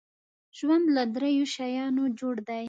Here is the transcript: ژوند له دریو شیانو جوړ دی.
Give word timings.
ژوند 0.57 0.85
له 0.95 1.03
دریو 1.15 1.45
شیانو 1.55 2.03
جوړ 2.19 2.35
دی. 2.49 2.59